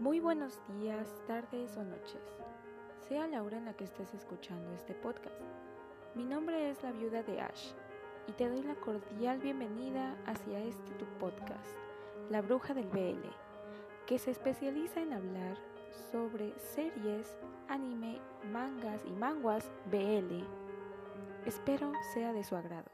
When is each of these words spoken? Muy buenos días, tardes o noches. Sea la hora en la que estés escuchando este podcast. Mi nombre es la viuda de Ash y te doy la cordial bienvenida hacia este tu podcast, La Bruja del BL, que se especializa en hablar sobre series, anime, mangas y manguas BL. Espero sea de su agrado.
Muy 0.00 0.20
buenos 0.20 0.60
días, 0.78 1.08
tardes 1.26 1.76
o 1.76 1.82
noches. 1.82 2.22
Sea 3.08 3.26
la 3.26 3.42
hora 3.42 3.58
en 3.58 3.64
la 3.64 3.74
que 3.74 3.82
estés 3.82 4.14
escuchando 4.14 4.72
este 4.72 4.94
podcast. 4.94 5.34
Mi 6.14 6.24
nombre 6.24 6.70
es 6.70 6.80
la 6.84 6.92
viuda 6.92 7.24
de 7.24 7.40
Ash 7.40 7.72
y 8.28 8.32
te 8.32 8.48
doy 8.48 8.62
la 8.62 8.76
cordial 8.76 9.40
bienvenida 9.40 10.16
hacia 10.24 10.60
este 10.60 10.92
tu 10.92 11.04
podcast, 11.18 11.74
La 12.30 12.42
Bruja 12.42 12.74
del 12.74 12.86
BL, 12.86 13.26
que 14.06 14.20
se 14.20 14.30
especializa 14.30 15.00
en 15.00 15.14
hablar 15.14 15.58
sobre 16.12 16.56
series, 16.60 17.36
anime, 17.66 18.20
mangas 18.52 19.04
y 19.04 19.10
manguas 19.10 19.68
BL. 19.90 20.44
Espero 21.44 21.90
sea 22.14 22.32
de 22.32 22.44
su 22.44 22.54
agrado. 22.54 22.88